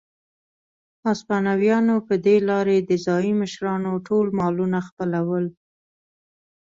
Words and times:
هسپانویانو 1.05 1.95
په 2.07 2.13
دې 2.25 2.35
لارې 2.49 2.77
د 2.89 2.91
ځايي 3.05 3.31
مشرانو 3.41 3.91
ټول 4.07 4.25
مالونه 4.39 4.79
خپلول. 4.87 5.45